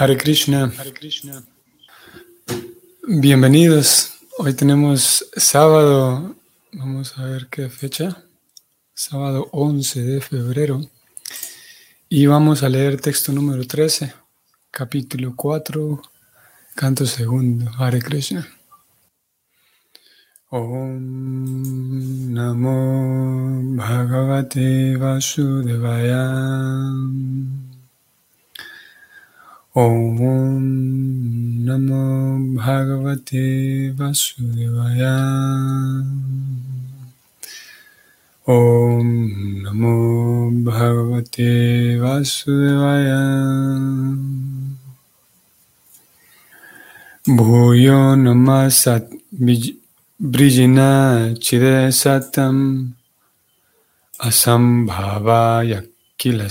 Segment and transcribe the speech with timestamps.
[0.00, 0.72] Hare Krishna.
[3.06, 4.14] Bienvenidos.
[4.38, 6.36] Hoy tenemos sábado,
[6.72, 8.24] vamos a ver qué fecha,
[8.94, 10.80] sábado 11 de febrero.
[12.08, 14.14] Y vamos a leer texto número 13,
[14.70, 16.00] capítulo 4,
[16.76, 17.70] canto segundo.
[17.76, 18.48] Hare Krishna.
[20.48, 26.24] Om Namo Bhagavate Vasudevaya.
[29.72, 30.18] Om
[31.62, 35.14] Namo Bhagavate Vasudevaya.
[38.48, 43.22] Om Namo Bhagavate Vasudevaya.
[47.28, 49.06] Bhuyo Namasat
[50.18, 52.90] Brijina Chidesatam
[54.18, 55.86] Asambhavaya
[56.18, 56.50] Kila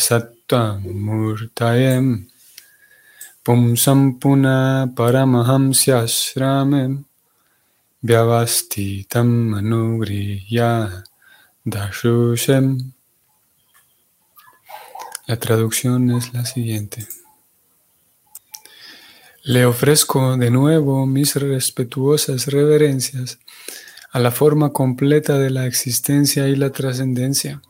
[3.41, 7.05] Pumsampuna Paramahamsyashramem
[8.03, 11.03] Vyavastitam Manugriya
[11.65, 12.91] Dashushem.
[15.27, 17.07] La traducción es la siguiente.
[19.43, 23.39] Le ofrezco de nuevo mis respetuosas reverencias
[24.11, 27.61] a la forma completa de la existencia y la trascendencia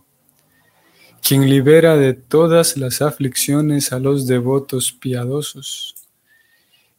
[1.21, 5.95] quien libera de todas las aflicciones a los devotos piadosos,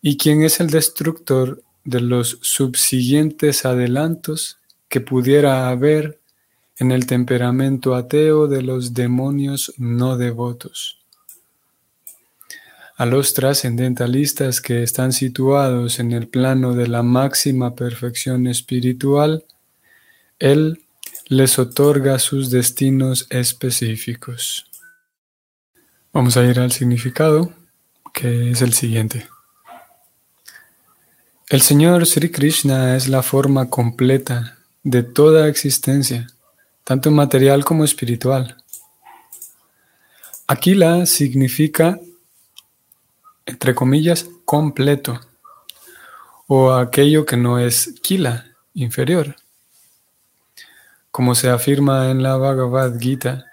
[0.03, 6.21] y quien es el destructor de los subsiguientes adelantos que pudiera haber
[6.79, 10.99] en el temperamento ateo de los demonios no devotos.
[12.97, 19.45] A los trascendentalistas que están situados en el plano de la máxima perfección espiritual,
[20.39, 20.83] Él
[21.31, 24.69] les otorga sus destinos específicos.
[26.13, 27.53] Vamos a ir al significado,
[28.13, 29.29] que es el siguiente.
[31.49, 36.27] El Señor Sri Krishna es la forma completa de toda existencia,
[36.83, 38.57] tanto material como espiritual.
[40.49, 42.01] Aquila significa,
[43.47, 45.21] entre comillas, completo,
[46.49, 49.37] o aquello que no es kila, inferior.
[51.11, 53.47] Como se afirma en la Bhagavad Gita,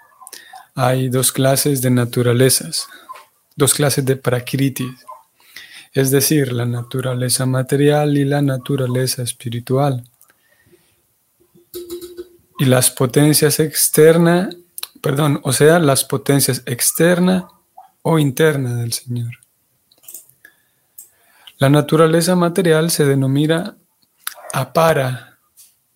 [0.74, 2.86] hay dos clases de naturalezas,
[3.56, 4.88] dos clases de prakriti,
[5.92, 10.04] es decir, la naturaleza material y la naturaleza espiritual.
[12.60, 14.54] Y las potencias externas,
[15.00, 17.48] perdón, o sea, las potencias externa
[18.02, 19.38] o interna del Señor.
[21.58, 23.76] La naturaleza material se denomina
[24.52, 25.38] apara,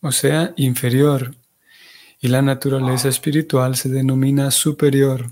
[0.01, 1.37] o sea, inferior,
[2.23, 5.27] y la naturaleza espiritual se denomina superior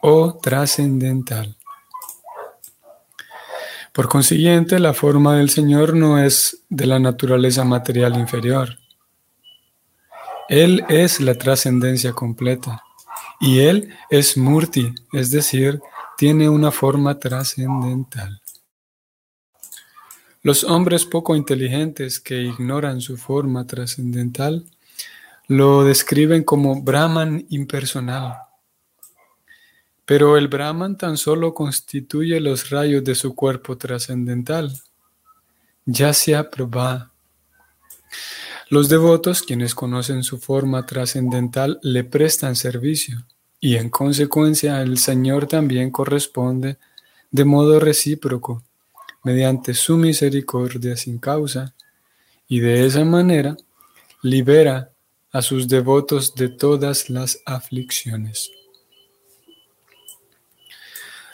[0.00, 1.54] o, trascendental.
[3.92, 8.78] Por consiguiente, la forma del Señor no es de la naturaleza material inferior.
[10.48, 12.82] Él es la trascendencia completa
[13.38, 15.80] y Él es murti, es decir,
[16.16, 18.40] tiene una forma trascendental.
[20.40, 24.64] Los hombres poco inteligentes que ignoran su forma trascendental
[25.48, 28.38] lo describen como Brahman impersonal.
[30.04, 34.72] Pero el Brahman tan solo constituye los rayos de su cuerpo trascendental.
[35.84, 37.12] Yasya Prabha.
[38.68, 43.24] Los devotos, quienes conocen su forma trascendental, le prestan servicio
[43.60, 46.78] y en consecuencia el Señor también corresponde
[47.30, 48.62] de modo recíproco,
[49.22, 51.74] mediante su misericordia sin causa,
[52.48, 53.56] y de esa manera
[54.22, 54.92] libera
[55.36, 58.50] a sus devotos de todas las aflicciones.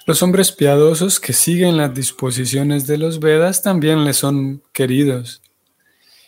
[0.06, 5.40] Los hombres piadosos que siguen las disposiciones de los Vedas también les son queridos,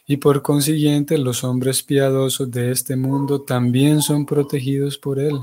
[0.07, 5.41] y por consiguiente los hombres piadosos de este mundo también son protegidos por él.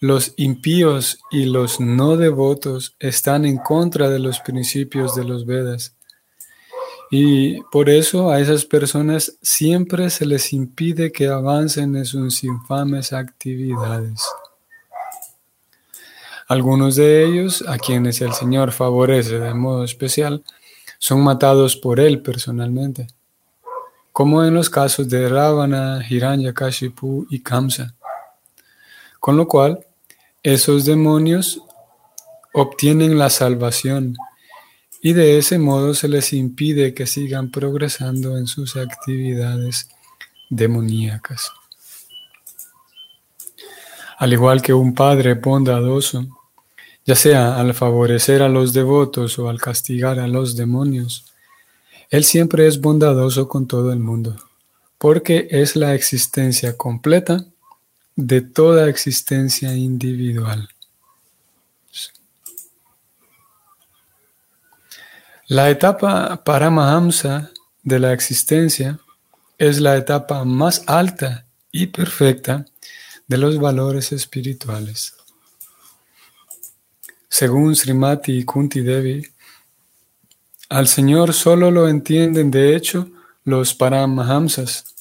[0.00, 5.93] Los impíos y los no devotos están en contra de los principios de los Vedas
[7.16, 13.12] y por eso a esas personas siempre se les impide que avancen en sus infames
[13.12, 14.20] actividades.
[16.48, 20.42] Algunos de ellos, a quienes el Señor favorece de modo especial,
[20.98, 23.06] son matados por Él personalmente,
[24.12, 27.94] como en los casos de Ravana, Hiranyakashipu y Kamsa.
[29.20, 29.86] Con lo cual,
[30.42, 31.60] esos demonios
[32.54, 34.16] obtienen la salvación
[35.04, 39.90] y de ese modo se les impide que sigan progresando en sus actividades
[40.48, 41.52] demoníacas.
[44.16, 46.26] Al igual que un padre bondadoso
[47.04, 51.26] ya sea al favorecer a los devotos o al castigar a los demonios.
[52.08, 54.36] Él siempre es bondadoso con todo el mundo,
[54.96, 57.44] porque es la existencia completa
[58.16, 60.70] de toda existencia individual.
[65.48, 67.50] La etapa Paramahamsa
[67.82, 68.98] de la existencia
[69.58, 72.64] es la etapa más alta y perfecta
[73.26, 75.14] de los valores espirituales.
[77.28, 79.22] Según Srimati Kunti Devi,
[80.70, 83.10] al Señor solo lo entienden de hecho
[83.44, 84.94] los Paramahamsas.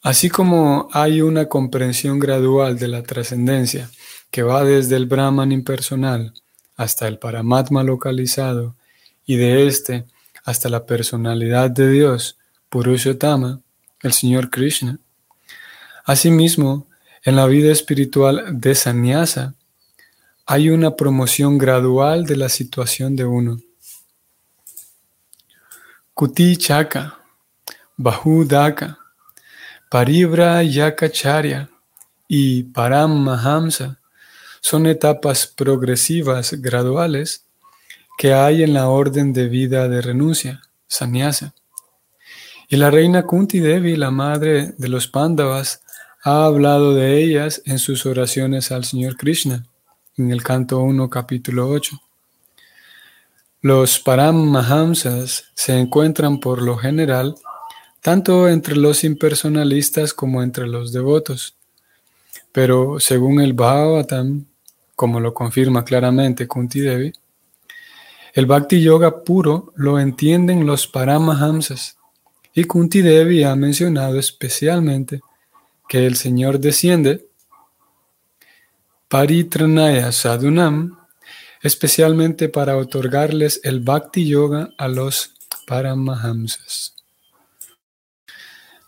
[0.00, 3.90] Así como hay una comprensión gradual de la trascendencia
[4.30, 6.32] que va desde el Brahman impersonal
[6.80, 8.74] hasta el Paramatma localizado
[9.26, 10.06] y de éste
[10.44, 12.38] hasta la personalidad de Dios,
[12.70, 13.60] Purushottama,
[14.00, 14.98] el Señor Krishna.
[16.06, 16.86] Asimismo,
[17.22, 19.52] en la vida espiritual de sannyasa
[20.46, 23.60] hay una promoción gradual de la situación de uno.
[26.14, 27.18] Kuti Chaka,
[27.98, 28.98] Bahudaka,
[29.90, 31.68] Paribra Yakacharya
[32.26, 33.99] y Param Mahamsa
[34.60, 37.44] son etapas progresivas graduales
[38.18, 41.54] que hay en la orden de vida de renuncia, sannyasa.
[42.68, 45.82] Y la reina Kunti Devi, la madre de los Pandavas,
[46.22, 49.66] ha hablado de ellas en sus oraciones al Señor Krishna,
[50.16, 51.98] en el canto 1, capítulo 8.
[53.62, 57.34] Los Paramahamsas se encuentran por lo general
[58.00, 61.56] tanto entre los impersonalistas como entre los devotos.
[62.52, 64.46] Pero según el Bhagavatam,
[65.00, 67.10] como lo confirma claramente Kunti Devi,
[68.34, 71.96] el Bhakti Yoga puro lo entienden los Paramahamsas.
[72.52, 75.22] Y Kunti Devi ha mencionado especialmente
[75.88, 77.26] que el Señor desciende,
[79.08, 80.98] Paritranaya Sadhunam,
[81.62, 85.32] especialmente para otorgarles el Bhakti Yoga a los
[85.66, 86.94] Paramahamsas.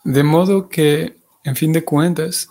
[0.05, 2.51] De modo que, en fin de cuentas,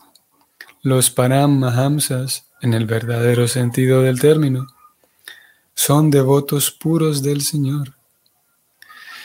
[0.81, 4.67] los Paramahamsas, en el verdadero sentido del término,
[5.73, 7.93] son devotos puros del Señor.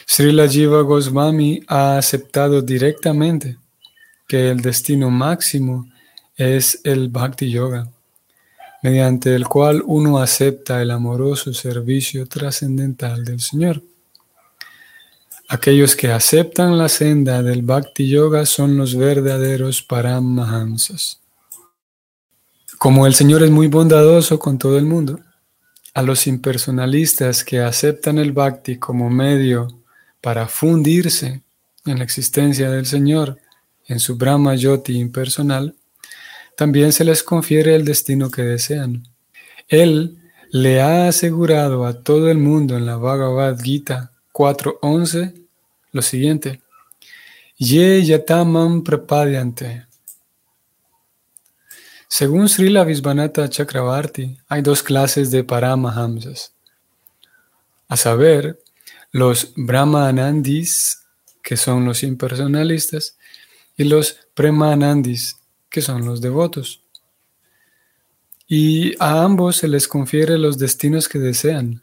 [0.07, 3.59] Srila Jiva Goswami ha aceptado directamente
[4.29, 5.91] que el destino máximo
[6.37, 7.89] es el Bhakti Yoga,
[8.83, 13.83] mediante el cual uno acepta el amoroso servicio trascendental del Señor.
[15.49, 21.21] Aquellos que aceptan la senda del Bhakti Yoga son los verdaderos Paramahamsas.
[22.79, 25.21] Como el Señor es muy bondadoso con todo el mundo,
[25.95, 29.69] a los impersonalistas que aceptan el Bhakti como medio
[30.21, 31.43] para fundirse
[31.87, 33.39] en la existencia del Señor,
[33.87, 35.75] en su Brahma Yoti impersonal,
[36.57, 39.09] también se les confiere el destino que desean.
[39.69, 40.19] Él
[40.51, 45.33] le ha asegurado a todo el mundo en la Bhagavad Gita 4.11
[45.93, 46.61] lo siguiente.
[47.59, 49.86] Ye yatamam prapadyante.
[52.09, 56.53] Según Srila Visvanatha Chakravarti, hay dos clases de Paramahamsas,
[57.89, 58.63] a saber,
[59.13, 61.03] los Brahmanandis,
[61.43, 63.17] que son los impersonalistas,
[63.77, 65.39] y los premanandis,
[65.69, 66.81] que son los devotos.
[68.47, 71.81] Y a ambos se les confiere los destinos que desean,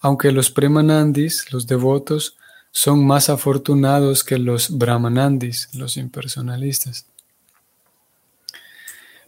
[0.00, 2.36] aunque los premanandis, los devotos,
[2.72, 7.06] son más afortunados que los brahmanandis, los impersonalistas.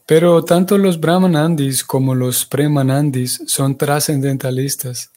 [0.06, 5.10] Pero tanto los brahmanandis como los premanandis son trascendentalistas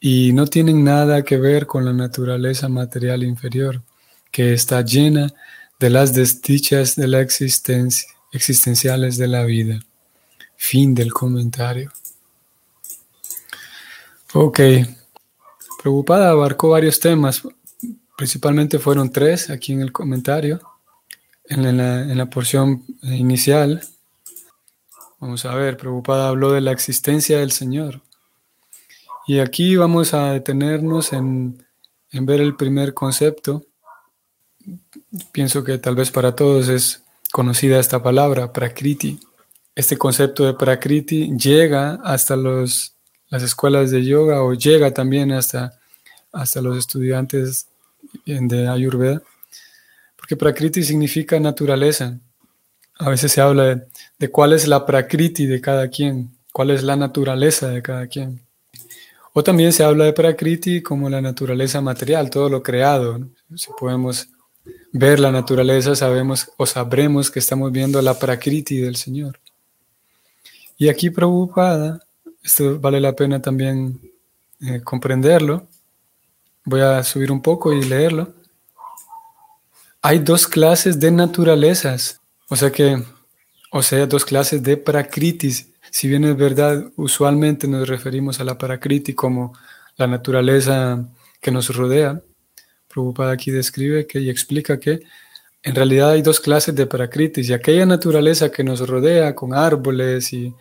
[0.00, 3.82] y no tienen nada que ver con la naturaleza material inferior,
[4.30, 5.32] que está llena
[5.78, 9.80] de las desdichas de la existencia, existenciales de la vida.
[10.56, 11.92] Fin del comentario.
[14.32, 14.60] Ok.
[15.82, 17.42] Preocupada abarcó varios temas,
[18.16, 20.60] principalmente fueron tres aquí en el comentario,
[21.44, 23.82] en la, en la porción inicial.
[25.22, 28.00] Vamos a ver, Preocupada habló de la existencia del Señor.
[29.24, 31.64] Y aquí vamos a detenernos en,
[32.10, 33.64] en ver el primer concepto,
[35.30, 39.20] pienso que tal vez para todos es conocida esta palabra, prakriti.
[39.76, 42.96] Este concepto de prakriti llega hasta los,
[43.28, 45.78] las escuelas de yoga o llega también hasta,
[46.32, 47.68] hasta los estudiantes
[48.26, 49.22] de Ayurveda,
[50.16, 52.18] porque prakriti significa naturaleza.
[52.98, 53.91] A veces se habla de,
[54.22, 58.40] de cuál es la prakriti de cada quien, cuál es la naturaleza de cada quien.
[59.32, 63.18] O también se habla de prakriti como la naturaleza material, todo lo creado.
[63.56, 64.28] Si podemos
[64.92, 69.40] ver la naturaleza, sabemos o sabremos que estamos viendo la prakriti del Señor.
[70.78, 71.98] Y aquí preocupada,
[72.44, 74.00] esto vale la pena también
[74.60, 75.66] eh, comprenderlo.
[76.64, 78.32] Voy a subir un poco y leerlo.
[80.00, 83.02] Hay dos clases de naturalezas, o sea que,
[83.74, 85.72] o sea, dos clases de prakritis.
[85.90, 89.54] Si bien es verdad, usualmente nos referimos a la prakriti como
[89.96, 91.08] la naturaleza
[91.40, 92.20] que nos rodea.
[92.88, 95.00] Prabhupada aquí describe que y explica que
[95.62, 100.34] en realidad hay dos clases de prakritis y aquella naturaleza que nos rodea con árboles
[100.34, 100.54] y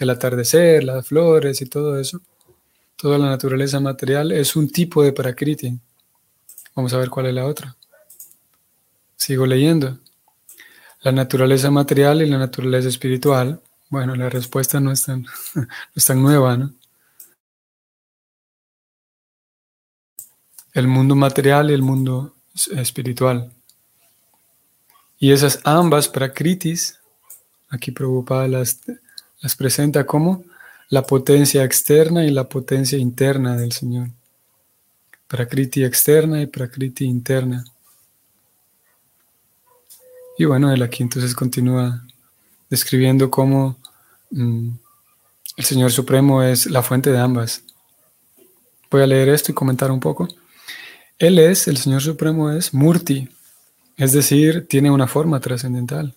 [0.00, 2.20] el atardecer, las flores y todo eso,
[2.96, 5.78] toda la naturaleza material es un tipo de prakriti.
[6.74, 7.76] Vamos a ver cuál es la otra.
[9.14, 10.00] Sigo leyendo.
[11.06, 13.62] La naturaleza material y la naturaleza espiritual.
[13.90, 15.22] Bueno, la respuesta no es tan,
[15.54, 16.74] no es tan nueva, ¿no?
[20.72, 22.34] El mundo material y el mundo
[22.72, 23.52] espiritual.
[25.16, 26.98] Y esas ambas prakritis,
[27.68, 28.80] aquí Prabhupada las,
[29.40, 30.42] las presenta como
[30.88, 34.08] la potencia externa y la potencia interna del Señor.
[35.28, 37.64] Prakriti externa y prakriti interna.
[40.38, 42.04] Y bueno, él aquí entonces continúa
[42.68, 43.76] describiendo cómo
[44.30, 44.70] mm,
[45.56, 47.62] el Señor Supremo es la fuente de ambas.
[48.90, 50.28] Voy a leer esto y comentar un poco.
[51.18, 53.28] Él es, el Señor Supremo es Murti,
[53.96, 56.14] es decir, tiene una forma trascendental.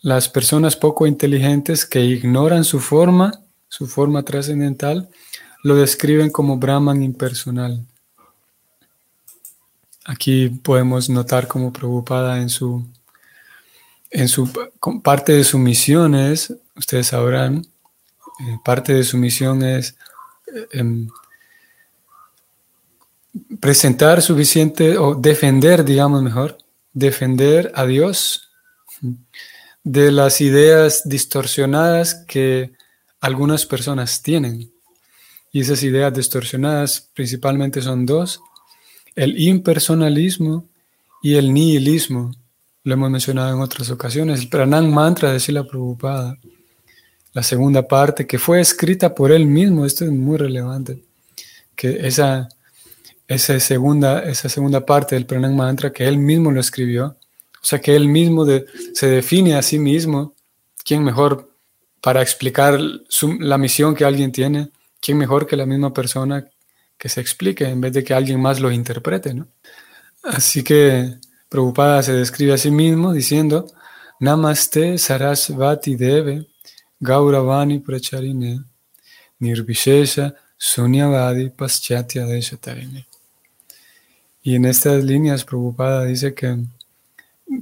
[0.00, 5.08] Las personas poco inteligentes que ignoran su forma, su forma trascendental,
[5.64, 7.84] lo describen como Brahman impersonal.
[10.08, 12.86] Aquí podemos notar como preocupada en su,
[14.08, 14.48] en su
[15.02, 17.66] parte de su misión es, ustedes sabrán,
[18.38, 19.96] eh, parte de su misión es
[20.54, 21.08] eh, em,
[23.58, 26.56] presentar suficiente o defender, digamos mejor,
[26.92, 28.48] defender a Dios
[29.82, 32.72] de las ideas distorsionadas que
[33.20, 34.70] algunas personas tienen.
[35.50, 38.40] Y esas ideas distorsionadas principalmente son dos,
[39.16, 40.64] el impersonalismo
[41.22, 42.32] y el nihilismo.
[42.84, 44.40] Lo hemos mencionado en otras ocasiones.
[44.40, 46.38] El Pranam Mantra de la Prabhupada,
[47.32, 51.02] la segunda parte, que fue escrita por él mismo, esto es muy relevante,
[51.74, 52.48] que esa
[53.28, 57.16] esa segunda, esa segunda parte del Pranam Mantra que él mismo lo escribió.
[57.60, 58.46] O sea, que él mismo
[58.94, 60.34] se define a sí mismo.
[60.84, 61.50] ¿Quién mejor
[62.00, 62.78] para explicar
[63.40, 64.70] la misión que alguien tiene?
[65.00, 66.46] ¿Quién mejor que la misma persona
[66.98, 69.34] que se explique en vez de que alguien más lo interprete?
[69.34, 69.48] ¿no?
[70.22, 71.16] Así que
[71.48, 73.66] Prabhupada se describe a sí mismo diciendo,
[74.20, 76.46] Namaste Sarasvati Deve
[77.00, 78.64] Gauravani Pracharine
[79.40, 83.06] Nirvishesha Sunyavadi Paschatya Deshatarine.
[84.42, 86.56] Y en estas líneas, Prabhupada dice que,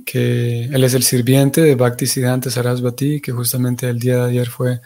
[0.04, 4.48] que él es el sirviente de Bhakti Siddhanta Sarasvati, que justamente el día de ayer
[4.48, 4.80] fue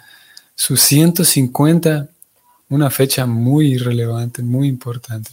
[0.54, 2.08] su 150,
[2.68, 5.30] una fecha muy relevante, muy importante.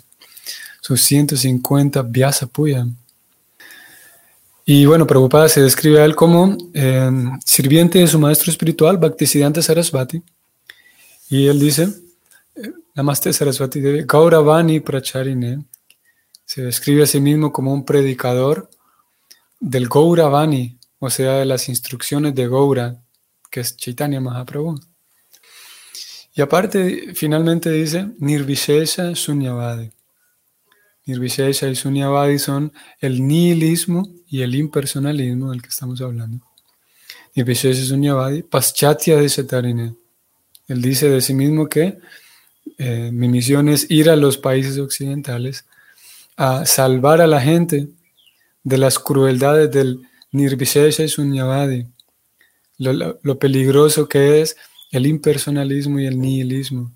[0.82, 2.88] Sus 150 Vyasa Puya.
[4.66, 7.12] Y bueno, Prabhupada se describe a él como eh,
[7.46, 10.24] sirviente de su maestro espiritual, Bhaktisiddhanta Sarasvati.
[11.30, 11.90] Y él dice,
[12.56, 15.66] eh, Namaste Sarasvati Devi, Gauravani Pracharine,
[16.46, 18.70] se describe a sí mismo como un predicador
[19.60, 23.02] del Gauravani, o sea, de las instrucciones de Gaura,
[23.52, 24.80] que es Chaitanya Mahaprabhu.
[26.36, 29.90] Y aparte, finalmente dice, Nirvishesha Sunyavadi.
[31.06, 36.46] Nirvishesha y Sunyavadi son el nihilismo y el impersonalismo del que estamos hablando.
[37.36, 39.96] Nirvishesha Sunyavadi, Paschatya de.
[40.68, 42.00] Él dice de sí mismo que
[42.78, 45.66] eh, mi misión es ir a los países occidentales
[46.36, 47.88] a salvar a la gente
[48.64, 50.02] de las crueldades del
[50.32, 51.88] Nirvishesha y Sunyavadi,
[52.78, 54.58] lo, peligroso que es
[54.92, 56.92] el impersonalismo y el nihilismo.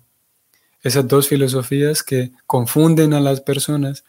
[0.82, 4.04] Esas dos filosofías que confunden a las personas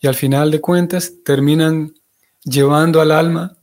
[0.00, 1.94] y al final de cuentas terminan
[2.44, 3.56] llevando al alma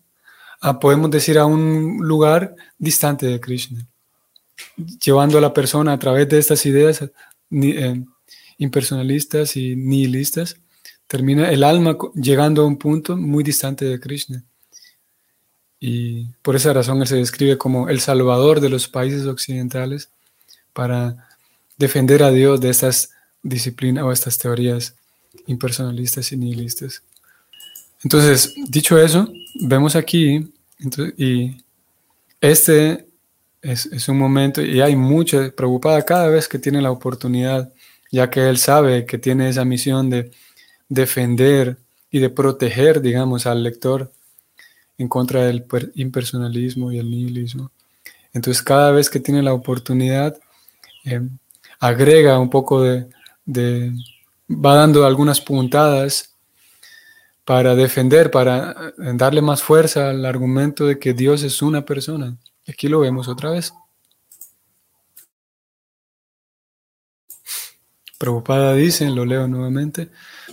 [0.61, 3.85] a, podemos decir, a un lugar distante de Krishna,
[5.03, 7.03] llevando a la persona a través de estas ideas
[7.51, 8.03] eh,
[8.57, 10.57] impersonalistas y nihilistas
[11.07, 14.43] termina el alma llegando a un punto muy distante de Krishna.
[15.87, 20.09] Y por esa razón él se describe como el salvador de los países occidentales
[20.73, 21.27] para
[21.77, 23.11] defender a Dios de estas
[23.43, 24.95] disciplinas o estas teorías
[25.45, 27.03] impersonalistas y nihilistas.
[28.03, 30.51] Entonces, dicho eso, vemos aquí,
[31.17, 31.63] y
[32.41, 33.05] este
[33.61, 37.71] es, es, un momento, y hay mucha preocupada cada vez que tiene la oportunidad,
[38.11, 40.31] ya que él sabe que tiene esa misión de
[40.89, 41.77] defender
[42.09, 44.11] y de proteger, digamos, al lector
[44.97, 47.71] en contra del impersonalismo y el nihilismo.
[48.33, 50.37] Entonces cada vez que tiene la oportunidad,
[51.05, 51.21] eh,
[51.79, 53.07] agrega un poco de,
[53.45, 53.93] de,
[54.49, 56.35] va dando algunas puntadas
[57.45, 62.35] para defender, para eh, darle más fuerza al argumento de que Dios es una persona.
[62.67, 63.73] Aquí lo vemos otra vez.
[68.17, 70.09] Prabhupada dice, lo leo nuevamente,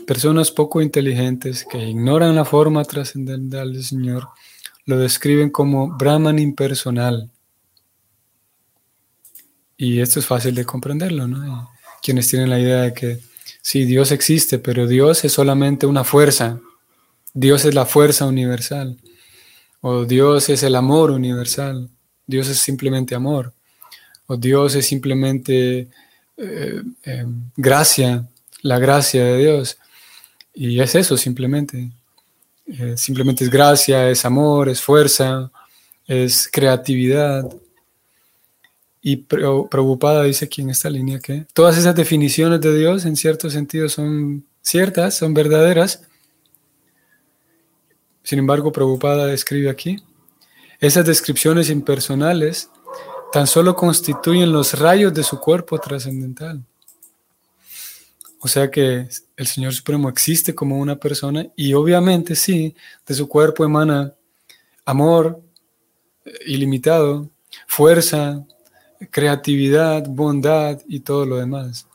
[0.06, 4.28] personas poco inteligentes que ignoran la forma trascendental del Señor
[4.84, 7.30] lo describen como Brahman impersonal.
[9.76, 11.70] Y esto es fácil de comprenderlo, ¿no?
[12.02, 13.20] Quienes tienen la idea de que
[13.60, 16.60] sí, Dios existe, pero Dios es solamente una fuerza.
[17.32, 18.96] Dios es la fuerza universal.
[19.80, 21.90] O Dios es el amor universal.
[22.26, 23.54] Dios es simplemente amor.
[24.26, 25.88] O Dios es simplemente
[26.36, 28.28] eh, eh, gracia,
[28.62, 29.78] la gracia de Dios.
[30.54, 31.90] Y es eso simplemente.
[32.66, 35.50] Eh, simplemente es gracia, es amor, es fuerza,
[36.06, 37.48] es creatividad.
[39.00, 43.50] Y preocupada dice aquí en esta línea que todas esas definiciones de Dios en cierto
[43.50, 46.02] sentido son ciertas, son verdaderas.
[48.22, 50.00] Sin embargo, preocupada escribe aquí,
[50.78, 52.70] esas descripciones impersonales
[53.32, 56.62] tan solo constituyen los rayos de su cuerpo trascendental.
[58.40, 62.74] O sea que el Señor Supremo existe como una persona y obviamente sí,
[63.06, 64.12] de su cuerpo emana
[64.84, 65.40] amor
[66.24, 67.30] eh, ilimitado,
[67.66, 68.44] fuerza,
[69.10, 71.86] creatividad, bondad y todo lo demás.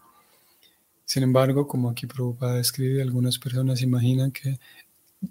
[1.05, 4.59] Sin embargo, como aquí Prabhupada escribe, algunas personas imaginan que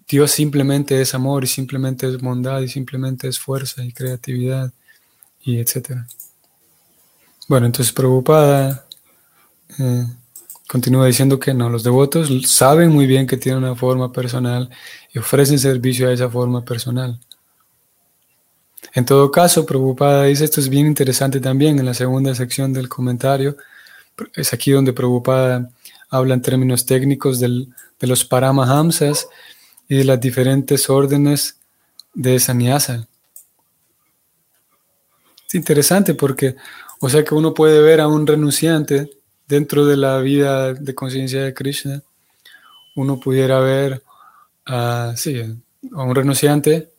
[0.08, 4.72] Dios simplemente es amor y simplemente es bondad y simplemente es fuerza y creatividad
[5.46, 6.06] y etcétera.
[7.48, 8.84] Bueno, entonces Prabhupada
[9.78, 10.04] eh,
[10.68, 14.68] continúa diciendo que no, los devotos saben muy bien que tienen una forma personal
[15.14, 17.20] y ofrecen servicio a esa forma personal.
[18.92, 22.88] En todo caso, Prabhupada dice, esto es bien interesante también en la segunda sección del
[22.88, 23.56] comentario,
[24.34, 25.70] es aquí donde Prabhupada
[26.10, 29.28] habla en términos técnicos del, de los paramahamsas
[29.88, 31.58] y de las diferentes órdenes
[32.14, 33.06] de sannyasa.
[35.46, 36.56] Es interesante porque,
[37.00, 39.10] o sea que uno puede ver a un renunciante
[39.46, 42.02] dentro de la vida de conciencia de Krishna,
[42.96, 44.02] uno pudiera ver
[44.64, 45.40] a, sí,
[45.92, 46.90] a un renunciante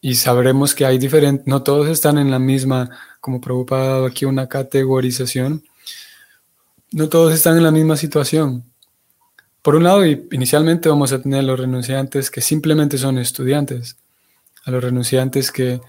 [0.00, 4.48] y sabremos que hay diferentes, no todos están en la misma, como preocupado aquí una
[4.48, 5.62] categorización,
[6.90, 8.64] no todos están en la misma situación.
[9.62, 13.96] Por un lado, inicialmente vamos a tener a los renunciantes que simplemente son estudiantes,
[14.64, 15.80] a los renunciantes que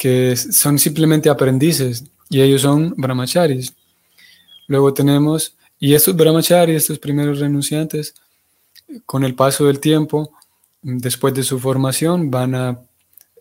[0.00, 3.74] que son simplemente aprendices y ellos son brahmacharis.
[4.66, 8.14] Luego tenemos, y estos brahmacharis, estos primeros renunciantes,
[9.04, 10.32] con el paso del tiempo,
[10.80, 12.80] después de su formación, van a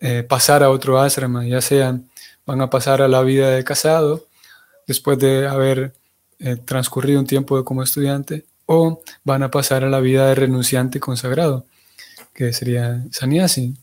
[0.02, 2.10] eh, pasar a otro asrama, ya sean,
[2.46, 4.28] van a pasar a la vida de casado,
[4.86, 5.94] después de haber
[6.40, 11.00] eh, transcurrido un tiempo como estudiante, o van a pasar a la vida de renunciante
[11.00, 11.66] consagrado,
[12.34, 13.78] que sería sannyasi.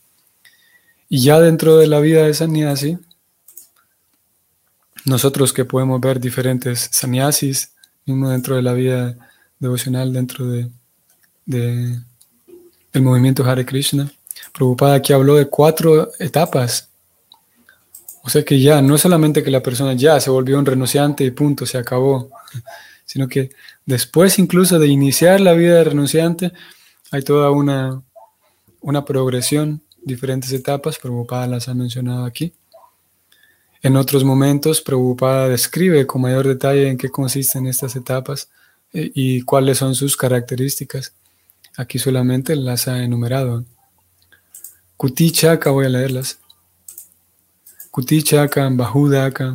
[1.09, 2.97] Y ya dentro de la vida de sannyasi,
[5.05, 7.71] nosotros que podemos ver diferentes sannyasis,
[8.05, 9.15] mismo dentro de la vida
[9.57, 10.69] devocional, dentro de,
[11.45, 12.03] del
[13.01, 14.11] movimiento Hare Krishna,
[14.53, 16.89] Prabhupada aquí habló de cuatro etapas.
[18.23, 21.23] O sea que ya, no es solamente que la persona ya se volvió un renunciante
[21.23, 22.29] y punto, se acabó,
[23.05, 23.51] sino que
[23.85, 26.51] después incluso de iniciar la vida de renunciante,
[27.11, 28.01] hay toda una,
[28.81, 32.53] una progresión diferentes etapas, Prabhupada las ha mencionado aquí.
[33.83, 38.49] En otros momentos, Prabhupada describe con mayor detalle en qué consisten estas etapas
[38.93, 41.13] eh, y cuáles son sus características.
[41.77, 43.63] Aquí solamente las ha enumerado.
[44.97, 46.39] Kutichaka, voy a leerlas.
[47.91, 49.53] Kutichaka, Bahudaka,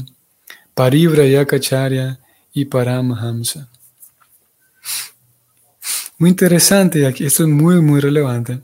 [0.74, 2.20] Parivrayakacharya
[2.52, 3.68] y Paramahamsa.
[6.18, 8.60] Muy interesante, aquí esto es muy, muy relevante,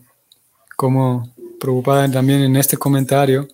[0.76, 3.48] como preocupada también en este comentario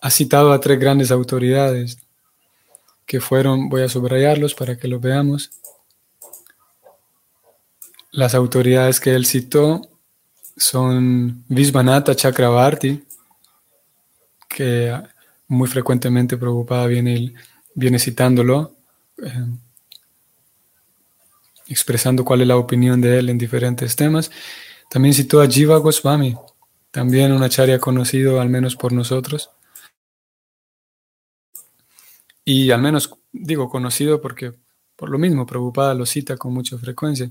[0.00, 1.98] ha citado a tres grandes autoridades
[3.06, 5.50] que fueron, voy a subrayarlos para que los veamos.
[8.10, 9.80] Las autoridades que él citó
[10.56, 13.02] son Visvanatha Chakravarti,
[14.48, 14.94] que
[15.46, 17.32] muy frecuentemente preocupada viene,
[17.74, 18.74] viene citándolo,
[19.22, 19.46] eh,
[21.68, 24.30] expresando cuál es la opinión de él en diferentes temas.
[24.90, 26.36] También citó a Jiva Goswami,
[26.98, 29.50] también un acharya conocido al menos por nosotros.
[32.44, 34.52] Y al menos digo conocido porque
[34.96, 37.30] por lo mismo Prabhupada lo cita con mucha frecuencia.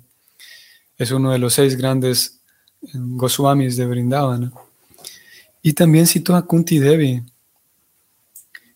[0.97, 2.39] Es uno de los seis grandes
[2.81, 4.53] eh, Goswamis de Vrindavan.
[5.61, 7.21] Y también citó a Kunti Devi.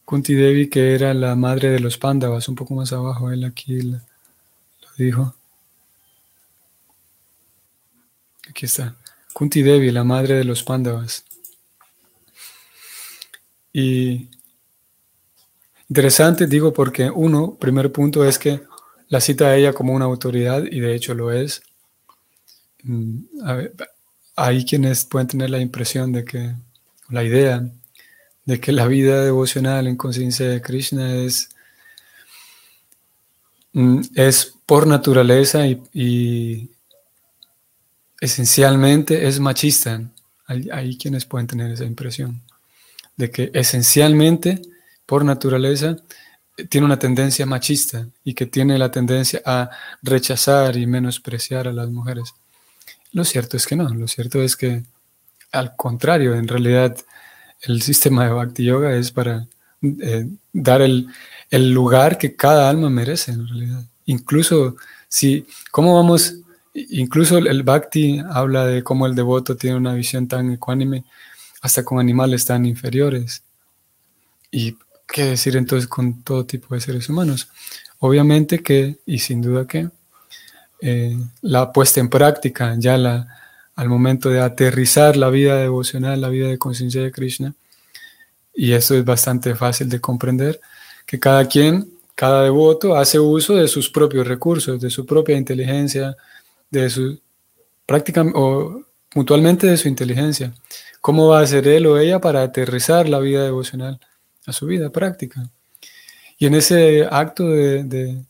[0.04, 3.80] Kunti Devi, que era la madre de los Pándavas, un poco más abajo, él aquí
[3.82, 4.01] lo
[4.97, 5.34] dijo.
[8.49, 8.97] Aquí está.
[9.33, 11.25] Kunti Devi, la madre de los Pándavas.
[13.73, 14.29] Y
[15.89, 18.61] interesante, digo, porque uno, primer punto es que
[19.07, 21.61] la cita a ella como una autoridad, y de hecho lo es.
[22.83, 23.25] Mm,
[24.35, 26.55] hay quienes pueden tener la impresión de que,
[27.09, 27.69] la idea
[28.45, 31.49] de que la vida devocional en conciencia de Krishna es,
[33.73, 36.69] mm, es por naturaleza y,
[38.21, 39.99] esencialmente es machista.
[40.47, 42.41] hay, quienes pueden tener esa impresión
[43.17, 44.62] de que esencialmente,
[45.05, 45.97] por naturaleza,
[46.69, 49.69] tiene una tendencia machista y que tiene la tendencia a
[50.01, 52.34] rechazar y menospreciar a las mujeres.
[53.12, 54.84] Lo cierto es que no, lo cierto es que
[55.51, 56.95] al contrario, en realidad
[57.62, 59.47] el sistema de Bhakti Yoga es para
[59.81, 61.07] eh, dar el,
[61.49, 63.84] el, lugar que cada alma merece en realidad.
[64.05, 64.77] Incluso
[65.10, 66.36] si, ¿cómo vamos?
[66.73, 71.03] Incluso el Bhakti habla de cómo el devoto tiene una visión tan ecuánime
[71.62, 73.43] hasta con animales tan inferiores.
[74.51, 77.49] ¿Y qué decir entonces con todo tipo de seres humanos?
[77.99, 79.89] Obviamente que, y sin duda que,
[80.81, 83.27] eh, la puesta en práctica, ya la,
[83.75, 87.53] al momento de aterrizar la vida devocional, la vida de conciencia de Krishna,
[88.53, 90.60] y eso es bastante fácil de comprender,
[91.05, 96.15] que cada quien, cada devoto hace uso de sus propios recursos, de su propia inteligencia,
[96.71, 97.19] de su
[97.86, 100.53] práctica o puntualmente de su inteligencia.
[101.01, 103.99] ¿Cómo va a hacer él o ella para aterrizar la vida devocional
[104.45, 105.49] a su vida práctica?
[106.38, 108.23] Y en ese acto de,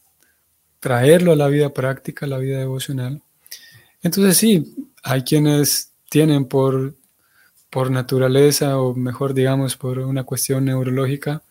[0.79, 3.21] traerlo a la vida práctica, a la vida devocional,
[4.01, 6.95] entonces sí, hay quienes tienen por,
[7.69, 11.43] por naturaleza, o mejor digamos, por una cuestión neurológica,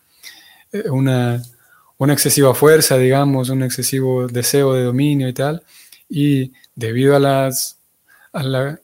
[0.72, 1.40] eh, una,
[1.98, 5.62] una excesiva fuerza, digamos, un excesivo deseo de dominio y tal,
[6.11, 7.79] y debido a las
[8.33, 8.81] a la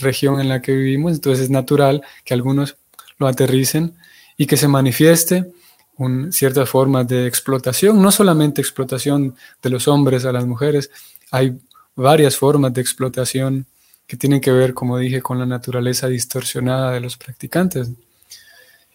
[0.00, 2.76] región en la que vivimos, entonces es natural que algunos
[3.18, 3.94] lo aterricen
[4.36, 5.50] y que se manifieste
[5.96, 10.90] un, ciertas formas de explotación, no solamente explotación de los hombres a las mujeres,
[11.30, 11.58] hay
[11.94, 13.66] varias formas de explotación
[14.06, 17.90] que tienen que ver, como dije, con la naturaleza distorsionada de los practicantes.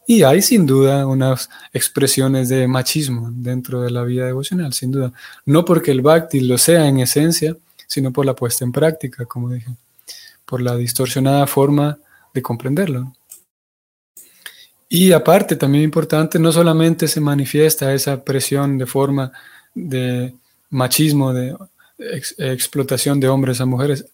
[0.05, 5.11] Y hay sin duda unas expresiones de machismo dentro de la vida devocional, sin duda.
[5.45, 9.49] No porque el bhakti lo sea en esencia, sino por la puesta en práctica, como
[9.49, 9.71] dije
[10.47, 11.99] por la distorsionada forma
[12.33, 13.13] de comprenderlo.
[14.89, 19.33] Y aparte, también importante, no solamente se manifiesta esa presión de forma
[19.75, 20.33] de
[20.69, 21.53] machismo, de
[22.37, 24.05] explotación de hombres a mujeres,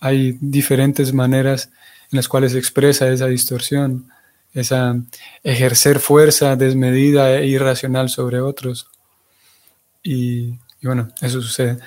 [0.00, 1.68] hay diferentes maneras
[2.10, 4.08] en las cuales se expresa esa distorsión,
[4.54, 4.96] esa
[5.44, 8.88] ejercer fuerza desmedida e irracional sobre otros.
[10.02, 11.78] Y, bueno, eso sucede.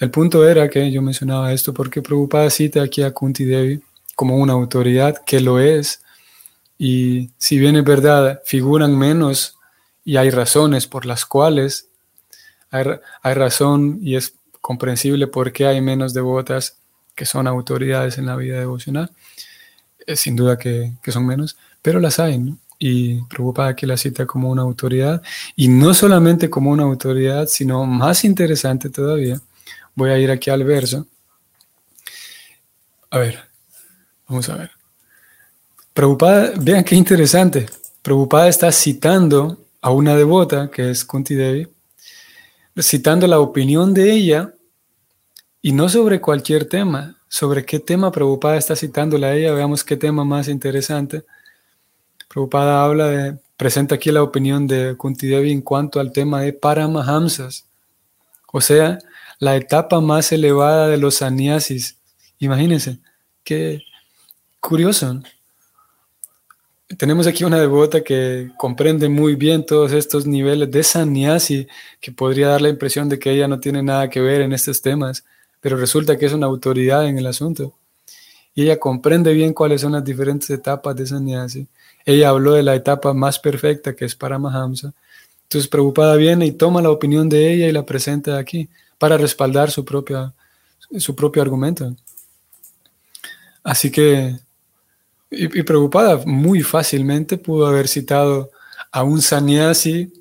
[0.00, 3.80] El punto era que yo mencionaba esto porque Prabhupada cita aquí a Kunti Devi
[4.14, 6.02] como una autoridad que lo es.
[6.78, 9.58] Y si bien es verdad, figuran menos
[10.04, 11.88] y hay razones por las cuales
[12.70, 16.78] hay, razón y es comprensible por qué hay menos devotas
[17.14, 19.10] que son autoridades en la vida devocional.
[20.06, 22.54] Es sin duda que, son menos, pero las hay.
[22.80, 25.22] Y Prabhupada aquí la cita como una autoridad.
[25.54, 29.40] Y no solamente como una autoridad, sino más interesante todavía,
[29.94, 31.06] Voy a ir aquí al verso.
[33.10, 33.38] A ver,
[34.26, 34.70] vamos a ver.
[35.92, 37.66] Preocupada, vean qué interesante.
[38.02, 41.68] Preocupada está citando a una devota, que es Kunti Devi,
[42.80, 44.54] citando la opinión de ella,
[45.62, 49.96] y no sobre cualquier tema, sobre qué tema Preocupada está citándola a ella, veamos qué
[49.96, 51.24] tema más interesante.
[52.28, 56.52] Preocupada habla de, presenta aquí la opinión de Kunti Devi en cuanto al tema de
[56.52, 57.66] Paramahamsas,
[58.52, 58.98] o sea,
[59.38, 61.98] la etapa más elevada de los sannyasis.
[62.38, 62.98] Imagínense,
[63.42, 63.82] qué
[64.60, 65.20] curioso.
[66.98, 71.66] Tenemos aquí una devota que comprende muy bien todos estos niveles de sannyasi,
[72.00, 74.82] que podría dar la impresión de que ella no tiene nada que ver en estos
[74.82, 75.24] temas,
[75.60, 77.74] pero resulta que es una autoridad en el asunto.
[78.54, 81.66] Y ella comprende bien cuáles son las diferentes etapas de sannyasi.
[82.04, 84.92] Ella habló de la etapa más perfecta, que es Paramahamsa.
[85.44, 88.68] Entonces, preocupada viene y toma la opinión de ella y la presenta aquí
[88.98, 90.32] para respaldar su, propia,
[90.98, 91.94] su propio argumento.
[93.62, 94.38] Así que,
[95.30, 98.50] y, preocupada, muy fácilmente pudo haber citado
[98.92, 100.12] a un sannyasi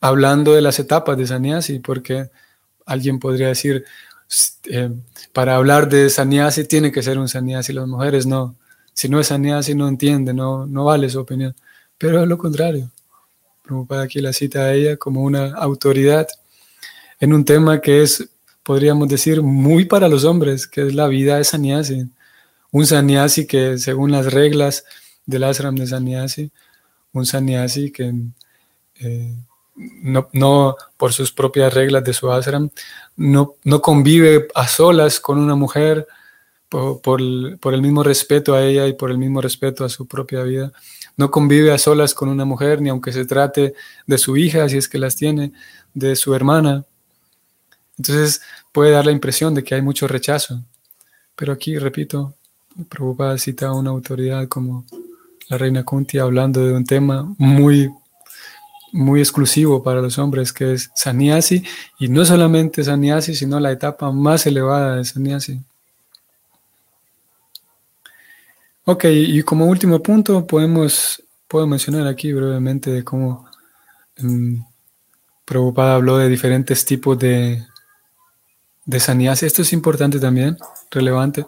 [0.00, 2.30] hablando de las etapas de sannyasi, porque
[2.86, 3.84] alguien podría decir,
[4.64, 4.90] eh,
[5.32, 8.56] para hablar de sannyasi tiene que ser un sannyasi, las mujeres no.
[8.92, 11.54] Si no es sannyasi no entiende, no, no vale su opinión.
[11.96, 12.90] Pero es lo contrario.
[13.62, 16.26] Prabhupada aquí la cita a ella como una autoridad
[17.20, 18.28] en un tema que es,
[18.62, 22.06] podríamos decir, muy para los hombres, que es la vida de sannyasi.
[22.72, 24.84] Un sannyasi que, según las reglas
[25.26, 26.50] del ashram de sannyasi,
[27.12, 28.12] un sannyasi que
[29.00, 29.34] eh,
[30.32, 32.70] no, por sus propias reglas de su ashram,
[33.16, 36.06] no, no convive a solas con una mujer
[36.68, 40.42] por, por, el mismo respeto a ella y por el mismo respeto a su propia
[40.42, 40.72] vida.
[41.16, 43.74] No convive a solas con una mujer, ni aunque se trate
[44.06, 45.52] de su hija, si es que las tiene,
[45.92, 46.84] de su hermana.
[48.00, 48.40] Entonces
[48.72, 50.62] puede dar la impresión de que hay mucho rechazo.
[51.36, 52.34] Pero aquí, repito,
[52.88, 54.86] Prabhupada cita a una autoridad como
[55.48, 57.90] la reina Kunti hablando de un tema muy,
[58.92, 61.62] muy exclusivo para los hombres, que es sannyasi,
[61.98, 65.60] y no solamente sannyasi, sino la etapa más elevada de sannyasi.
[68.86, 73.46] Ok, y como último punto podemos, puedo mencionar aquí brevemente de cómo
[74.22, 74.64] um,
[75.44, 77.66] Prabhupada habló de diferentes tipos de,
[78.90, 79.42] de sannyas.
[79.42, 80.58] Esto es importante también,
[80.90, 81.46] relevante.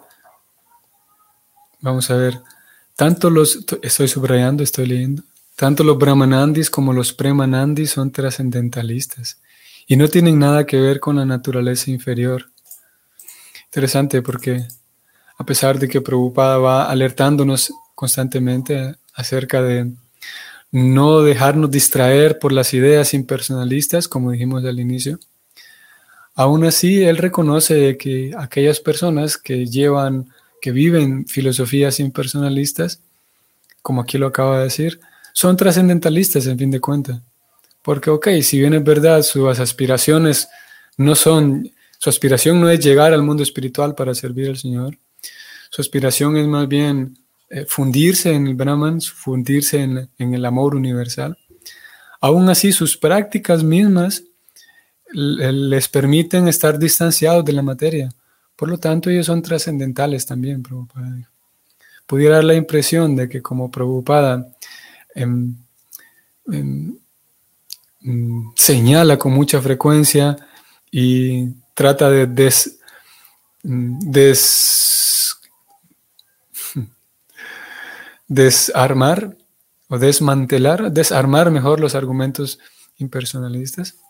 [1.81, 2.39] Vamos a ver,
[2.95, 5.23] tanto los, estoy subrayando, estoy leyendo,
[5.57, 9.41] tanto los brahmanandis como los premanandis son trascendentalistas
[9.85, 12.49] y no tienen nada que ver con la naturaleza inferior.
[13.65, 14.65] Interesante porque
[15.37, 19.91] a pesar de que Prabhupada va alertándonos constantemente acerca de
[20.71, 25.19] no dejarnos distraer por las ideas impersonalistas, como dijimos al inicio,
[26.35, 30.29] Aún así, él reconoce que aquellas personas que llevan,
[30.61, 33.01] que viven filosofías impersonalistas,
[33.81, 34.99] como aquí lo acaba de decir,
[35.33, 37.21] son trascendentalistas en fin de cuentas.
[37.83, 40.47] Porque, ok, si bien es verdad, sus aspiraciones
[40.97, 41.69] no son,
[41.99, 44.97] su aspiración no es llegar al mundo espiritual para servir al Señor,
[45.69, 47.17] su aspiración es más bien
[47.49, 51.37] eh, fundirse en el Brahman, fundirse en, en el amor universal.
[52.21, 54.23] Aún así, sus prácticas mismas
[55.13, 58.09] les permiten estar distanciados de la materia.
[58.55, 61.29] Por lo tanto, ellos son trascendentales también, Prabhupada.
[62.07, 64.53] Pudiera dar la impresión de que como Prabhupada
[65.15, 65.55] em,
[66.51, 66.97] em,
[68.01, 70.35] mm, señala con mucha frecuencia
[70.91, 72.79] y trata de des,
[73.63, 74.11] mm,
[78.27, 79.37] desarmar
[79.87, 82.59] o desmantelar, desarmar mejor los argumentos
[82.97, 84.02] impersonalistas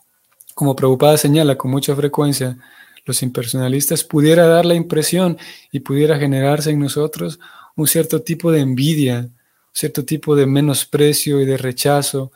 [0.54, 2.58] como Prabhupada señala con mucha frecuencia,
[3.06, 5.38] los impersonalistas pudiera dar la impresión
[5.72, 7.40] y pudiera generarse en nosotros
[7.76, 9.32] un cierto tipo de envidia, un
[9.74, 12.32] cierto tipo de menosprecio y de rechazo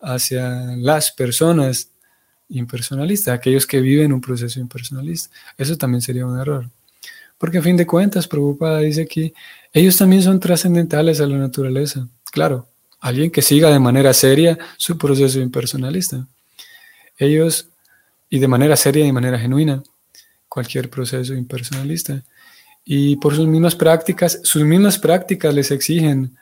[0.00, 1.90] hacia las personas
[2.48, 5.30] impersonalistas, aquellos que viven un proceso impersonalista.
[5.58, 6.68] Eso también sería un error.
[7.36, 9.32] Porque a fin de cuentas, Prabhupada dice aquí,
[9.72, 12.08] ellos también son trascendentales a la naturaleza.
[12.32, 12.66] Claro,
[13.00, 16.26] alguien que siga de manera seria su proceso impersonalista
[17.20, 17.68] ellos,
[18.28, 19.82] y de manera seria y de manera genuina,
[20.48, 22.22] cualquier proceso impersonalista.
[22.84, 26.36] Y por sus mismas prácticas, sus mismas prácticas les exigen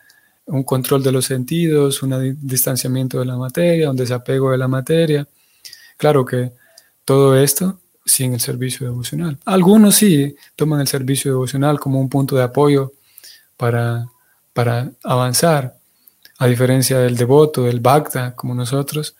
[0.46, 5.26] un control de los sentidos, un distanciamiento de la materia, un desapego de la materia.
[5.96, 6.52] Claro que
[7.04, 9.38] todo esto sin el servicio devocional.
[9.44, 12.92] Algunos sí toman el servicio devocional como un punto de apoyo
[13.56, 14.06] para,
[14.52, 15.76] para avanzar,
[16.38, 19.16] a diferencia del devoto, del bhakta, como nosotros,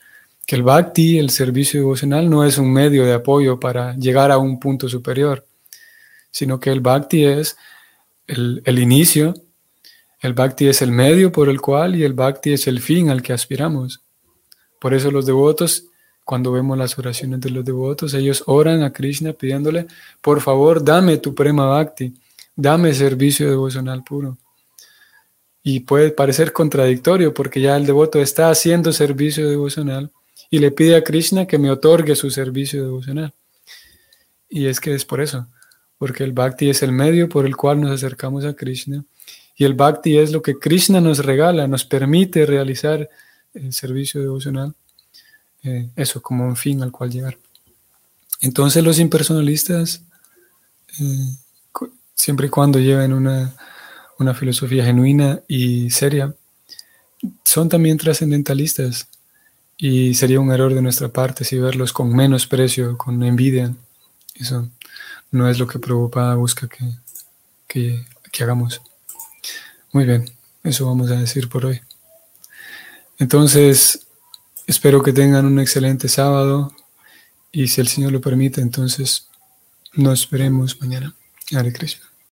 [0.49, 4.39] que el bhakti, el servicio devocional, no es un medio de apoyo para llegar a
[4.39, 5.47] un punto superior,
[6.31, 7.59] sino que el bhakti es
[8.27, 9.35] el, inicio,
[10.23, 13.21] el bhakti es el medio por el cual y el bhakti es el fin al
[13.21, 14.01] que aspiramos.
[14.81, 15.85] Por eso los devotos,
[16.25, 19.87] cuando vemos las oraciones de los devotos, ellos oran a Krishna pidiéndole,
[20.23, 22.15] por favor, dame tu prema bhakti,
[22.57, 24.39] dame servicio devocional puro.
[25.63, 30.11] Y puede parecer contradictorio porque ya el devoto está haciendo servicio devocional,
[30.51, 33.33] y le pide a Krishna que me otorgue su servicio devocional.
[34.48, 35.46] Y es que es por eso,
[35.98, 39.05] porque el bhakti es el medio por el cual nos acercamos a Krishna
[39.59, 43.11] y el bhakti es lo que Krishna nos regala, nos permite realizar
[43.53, 44.72] el servicio devocional,
[45.64, 47.37] eh, eso como un fin al cual llegar.
[48.40, 50.03] Entonces los impersonalistas,
[51.01, 51.37] eh,
[52.14, 53.53] siempre y cuando lleven una,
[54.20, 56.33] una filosofía genuina y seria,
[57.44, 59.09] son también trascendentalistas
[59.79, 63.73] y sería un error de nuestra parte si verlos con menos precio, con envidia.
[64.35, 64.69] Eso
[65.31, 66.85] no es lo que Prabhupada busca que,
[67.69, 68.83] que, que hagamos.
[69.93, 70.31] Muy bien,
[70.64, 71.81] eso vamos a decir por hoy.
[73.19, 74.07] Entonces,
[74.67, 76.73] espero que tengan un excelente sábado
[77.53, 79.29] y si el Señor lo permite, entonces
[79.95, 81.14] nos veremos mañana.
[81.53, 82.08] Hare Krishna.